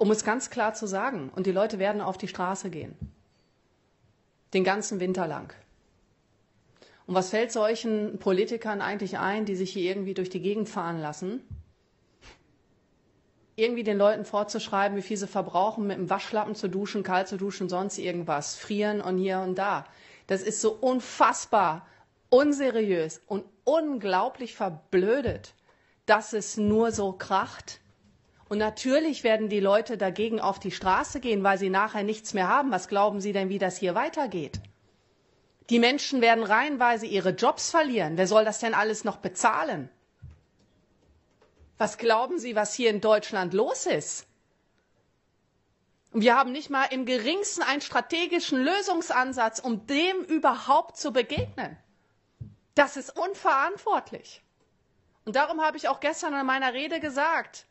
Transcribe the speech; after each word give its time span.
um 0.00 0.10
es 0.10 0.24
ganz 0.24 0.48
klar 0.48 0.72
zu 0.72 0.86
sagen. 0.86 1.30
Und 1.36 1.46
die 1.46 1.52
Leute 1.52 1.78
werden 1.78 2.00
auf 2.00 2.16
die 2.16 2.26
Straße 2.26 2.70
gehen. 2.70 2.96
Den 4.54 4.64
ganzen 4.64 4.98
Winter 4.98 5.26
lang. 5.26 5.52
Und 7.06 7.14
was 7.14 7.28
fällt 7.28 7.52
solchen 7.52 8.18
Politikern 8.18 8.80
eigentlich 8.80 9.18
ein, 9.18 9.44
die 9.44 9.56
sich 9.56 9.70
hier 9.74 9.90
irgendwie 9.90 10.14
durch 10.14 10.30
die 10.30 10.40
Gegend 10.40 10.70
fahren 10.70 11.02
lassen? 11.02 11.42
Irgendwie 13.56 13.82
den 13.82 13.98
Leuten 13.98 14.24
vorzuschreiben, 14.24 14.96
wie 14.96 15.02
viel 15.02 15.18
sie 15.18 15.26
verbrauchen, 15.26 15.86
mit 15.86 15.98
dem 15.98 16.08
Waschlappen 16.08 16.54
zu 16.54 16.68
duschen, 16.68 17.02
kalt 17.02 17.28
zu 17.28 17.36
duschen, 17.36 17.68
sonst 17.68 17.98
irgendwas, 17.98 18.56
frieren 18.56 19.02
und 19.02 19.18
hier 19.18 19.40
und 19.40 19.56
da. 19.56 19.84
Das 20.28 20.40
ist 20.40 20.62
so 20.62 20.72
unfassbar 20.72 21.86
unseriös 22.30 23.20
und 23.26 23.44
unglaublich 23.64 24.54
verblödet, 24.54 25.52
dass 26.06 26.32
es 26.32 26.56
nur 26.56 26.90
so 26.90 27.12
kracht. 27.12 27.80
Und 28.50 28.58
natürlich 28.58 29.22
werden 29.22 29.48
die 29.48 29.60
Leute 29.60 29.96
dagegen 29.96 30.40
auf 30.40 30.58
die 30.58 30.72
Straße 30.72 31.20
gehen, 31.20 31.44
weil 31.44 31.56
sie 31.56 31.70
nachher 31.70 32.02
nichts 32.02 32.34
mehr 32.34 32.48
haben. 32.48 32.72
Was 32.72 32.88
glauben 32.88 33.20
Sie 33.20 33.32
denn, 33.32 33.48
wie 33.48 33.60
das 33.60 33.76
hier 33.76 33.94
weitergeht? 33.94 34.60
Die 35.68 35.78
Menschen 35.78 36.20
werden 36.20 36.42
reihenweise 36.42 37.06
ihre 37.06 37.30
Jobs 37.30 37.70
verlieren. 37.70 38.16
Wer 38.16 38.26
soll 38.26 38.44
das 38.44 38.58
denn 38.58 38.74
alles 38.74 39.04
noch 39.04 39.18
bezahlen? 39.18 39.88
Was 41.78 41.96
glauben 41.96 42.40
Sie, 42.40 42.56
was 42.56 42.74
hier 42.74 42.90
in 42.90 43.00
Deutschland 43.00 43.54
los 43.54 43.86
ist? 43.86 44.26
Und 46.12 46.22
wir 46.22 46.36
haben 46.36 46.50
nicht 46.50 46.70
mal 46.70 46.86
im 46.86 47.06
geringsten 47.06 47.62
einen 47.62 47.82
strategischen 47.82 48.60
Lösungsansatz, 48.60 49.60
um 49.60 49.86
dem 49.86 50.24
überhaupt 50.24 50.96
zu 50.96 51.12
begegnen. 51.12 51.76
Das 52.74 52.96
ist 52.96 53.16
unverantwortlich. 53.16 54.42
Und 55.24 55.36
darum 55.36 55.60
habe 55.60 55.76
ich 55.76 55.86
auch 55.88 56.00
gestern 56.00 56.34
in 56.34 56.46
meiner 56.46 56.72
Rede 56.74 56.98
gesagt, 56.98 57.68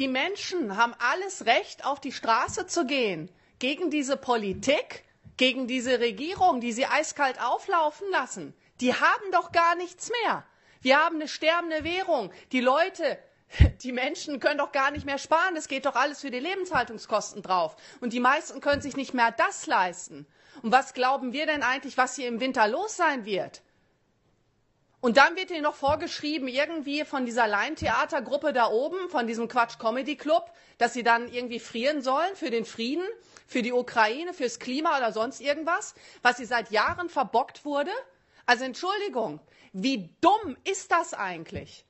die 0.00 0.08
Menschen 0.08 0.78
haben 0.78 0.94
alles 0.98 1.44
Recht, 1.44 1.84
auf 1.84 2.00
die 2.00 2.10
Straße 2.10 2.66
zu 2.66 2.86
gehen 2.86 3.30
gegen 3.58 3.90
diese 3.90 4.16
Politik, 4.16 5.04
gegen 5.36 5.66
diese 5.66 6.00
Regierung, 6.00 6.62
die 6.62 6.72
sie 6.72 6.86
eiskalt 6.86 7.38
auflaufen 7.38 8.10
lassen. 8.10 8.54
Die 8.80 8.94
haben 8.94 9.30
doch 9.30 9.52
gar 9.52 9.74
nichts 9.74 10.10
mehr. 10.22 10.46
Wir 10.80 10.98
haben 10.98 11.16
eine 11.16 11.28
sterbende 11.28 11.84
Währung. 11.84 12.32
Die 12.50 12.62
Leute, 12.62 13.18
die 13.82 13.92
Menschen 13.92 14.40
können 14.40 14.56
doch 14.56 14.72
gar 14.72 14.90
nicht 14.90 15.04
mehr 15.04 15.18
sparen. 15.18 15.54
Es 15.54 15.68
geht 15.68 15.84
doch 15.84 15.96
alles 15.96 16.22
für 16.22 16.30
die 16.30 16.40
Lebenshaltungskosten 16.40 17.42
drauf. 17.42 17.76
Und 18.00 18.14
die 18.14 18.20
meisten 18.20 18.62
können 18.62 18.80
sich 18.80 18.96
nicht 18.96 19.12
mehr 19.12 19.32
das 19.32 19.66
leisten. 19.66 20.26
Und 20.62 20.72
was 20.72 20.94
glauben 20.94 21.34
wir 21.34 21.44
denn 21.44 21.62
eigentlich, 21.62 21.98
was 21.98 22.16
hier 22.16 22.28
im 22.28 22.40
Winter 22.40 22.66
los 22.68 22.96
sein 22.96 23.26
wird? 23.26 23.60
Und 25.00 25.16
dann 25.16 25.34
wird 25.36 25.50
ihnen 25.50 25.62
noch 25.62 25.76
vorgeschrieben, 25.76 26.46
irgendwie 26.46 27.04
von 27.04 27.24
dieser 27.24 27.46
Laientheatergruppe 27.46 28.52
da 28.52 28.68
oben, 28.68 29.08
von 29.08 29.26
diesem 29.26 29.48
Quatsch 29.48 29.78
Comedy 29.78 30.16
Club, 30.16 30.50
dass 30.76 30.92
sie 30.92 31.02
dann 31.02 31.32
irgendwie 31.32 31.58
frieren 31.58 32.02
sollen 32.02 32.36
für 32.36 32.50
den 32.50 32.66
Frieden 32.66 33.04
für 33.50 33.62
die 33.62 33.72
Ukraine, 33.72 34.32
fürs 34.32 34.60
Klima 34.60 34.96
oder 34.96 35.12
sonst 35.12 35.40
irgendwas, 35.40 35.94
was 36.22 36.36
sie 36.36 36.44
seit 36.44 36.70
Jahren 36.70 37.08
verbockt 37.08 37.64
wurde? 37.64 37.90
Also 38.46 38.64
Entschuldigung, 38.64 39.40
wie 39.72 40.08
dumm 40.20 40.56
ist 40.62 40.92
das 40.92 41.14
eigentlich? 41.14 41.84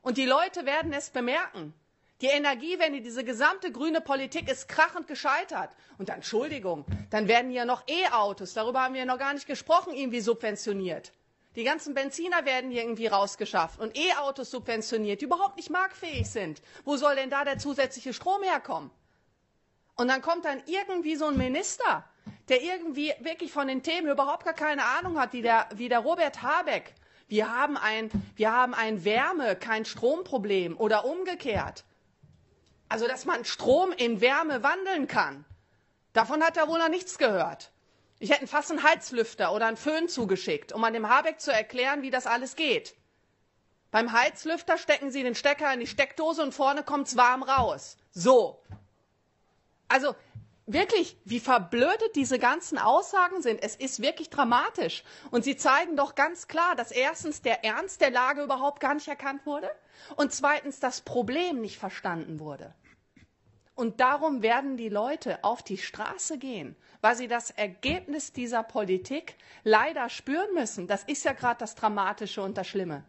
Und 0.00 0.16
die 0.16 0.26
Leute 0.26 0.64
werden 0.64 0.92
es 0.92 1.10
bemerken. 1.10 1.74
Die 2.20 2.28
Energiewende, 2.28 3.00
diese 3.00 3.24
gesamte 3.24 3.72
grüne 3.72 4.00
Politik 4.00 4.48
ist 4.48 4.68
krachend 4.68 5.08
gescheitert. 5.08 5.70
Und 5.98 6.08
Entschuldigung, 6.08 6.84
dann 7.10 7.26
werden 7.26 7.50
ja 7.50 7.64
noch 7.64 7.82
E-Autos, 7.88 8.54
darüber 8.54 8.82
haben 8.82 8.94
wir 8.94 9.04
noch 9.04 9.18
gar 9.18 9.34
nicht 9.34 9.48
gesprochen, 9.48 9.92
irgendwie 9.94 10.20
subventioniert. 10.20 11.12
Die 11.54 11.64
ganzen 11.64 11.94
Benziner 11.94 12.44
werden 12.46 12.70
irgendwie 12.70 13.08
rausgeschafft 13.08 13.78
und 13.78 13.96
E-Autos 13.96 14.50
subventioniert, 14.50 15.20
die 15.20 15.26
überhaupt 15.26 15.56
nicht 15.56 15.70
marktfähig 15.70 16.28
sind. 16.30 16.62
Wo 16.84 16.96
soll 16.96 17.14
denn 17.16 17.28
da 17.28 17.44
der 17.44 17.58
zusätzliche 17.58 18.14
Strom 18.14 18.42
herkommen? 18.42 18.90
Und 19.96 20.08
dann 20.08 20.22
kommt 20.22 20.46
dann 20.46 20.62
irgendwie 20.66 21.16
so 21.16 21.26
ein 21.26 21.36
Minister, 21.36 22.04
der 22.48 22.62
irgendwie 22.62 23.12
wirklich 23.20 23.52
von 23.52 23.68
den 23.68 23.82
Themen 23.82 24.08
überhaupt 24.08 24.44
gar 24.44 24.54
keine 24.54 24.84
Ahnung 24.84 25.18
hat, 25.18 25.34
wie 25.34 25.42
der, 25.42 25.68
wie 25.74 25.88
der 25.88 25.98
Robert 25.98 26.42
Habeck. 26.42 26.94
Wir 27.28 27.50
haben, 27.50 27.76
ein, 27.76 28.10
wir 28.36 28.52
haben 28.52 28.74
ein 28.74 29.04
Wärme-, 29.04 29.56
kein 29.56 29.84
Stromproblem 29.84 30.76
oder 30.78 31.04
umgekehrt. 31.04 31.84
Also, 32.88 33.06
dass 33.06 33.24
man 33.24 33.44
Strom 33.44 33.92
in 33.92 34.20
Wärme 34.20 34.62
wandeln 34.62 35.06
kann. 35.06 35.44
Davon 36.12 36.42
hat 36.42 36.56
er 36.56 36.68
wohl 36.68 36.78
noch 36.78 36.90
nichts 36.90 37.16
gehört. 37.16 37.71
Ich 38.22 38.30
hätte 38.30 38.46
fast 38.46 38.70
einen 38.70 38.84
Heizlüfter 38.84 39.52
oder 39.52 39.66
einen 39.66 39.76
Föhn 39.76 40.08
zugeschickt, 40.08 40.72
um 40.72 40.84
an 40.84 40.92
dem 40.92 41.08
Habeck 41.08 41.40
zu 41.40 41.52
erklären, 41.52 42.02
wie 42.02 42.10
das 42.10 42.28
alles 42.28 42.54
geht. 42.54 42.94
Beim 43.90 44.12
Heizlüfter 44.12 44.78
stecken 44.78 45.10
Sie 45.10 45.24
den 45.24 45.34
Stecker 45.34 45.74
in 45.74 45.80
die 45.80 45.88
Steckdose 45.88 46.40
und 46.40 46.54
vorne 46.54 46.84
kommt's 46.84 47.16
warm 47.16 47.42
raus. 47.42 47.96
So. 48.12 48.62
Also 49.88 50.14
wirklich, 50.66 51.16
wie 51.24 51.40
verblödet 51.40 52.14
diese 52.14 52.38
ganzen 52.38 52.78
Aussagen 52.78 53.42
sind. 53.42 53.60
Es 53.60 53.74
ist 53.74 54.00
wirklich 54.00 54.30
dramatisch. 54.30 55.02
Und 55.32 55.42
sie 55.42 55.56
zeigen 55.56 55.96
doch 55.96 56.14
ganz 56.14 56.46
klar, 56.46 56.76
dass 56.76 56.92
erstens 56.92 57.42
der 57.42 57.64
Ernst 57.64 58.00
der 58.00 58.12
Lage 58.12 58.44
überhaupt 58.44 58.78
gar 58.78 58.94
nicht 58.94 59.08
erkannt 59.08 59.44
wurde 59.46 59.68
und 60.14 60.32
zweitens 60.32 60.78
das 60.78 61.00
Problem 61.00 61.60
nicht 61.60 61.76
verstanden 61.76 62.38
wurde. 62.38 62.72
Und 63.74 64.00
darum 64.00 64.42
werden 64.42 64.76
die 64.76 64.90
Leute 64.90 65.42
auf 65.42 65.62
die 65.62 65.78
Straße 65.78 66.38
gehen, 66.38 66.76
weil 67.00 67.16
sie 67.16 67.26
das 67.26 67.50
Ergebnis 67.50 68.32
dieser 68.32 68.62
Politik 68.62 69.36
leider 69.64 70.10
spüren 70.10 70.52
müssen. 70.54 70.86
Das 70.86 71.04
ist 71.04 71.24
ja 71.24 71.32
gerade 71.32 71.60
das 71.60 71.74
Dramatische 71.74 72.42
und 72.42 72.58
das 72.58 72.68
Schlimme. 72.68 73.04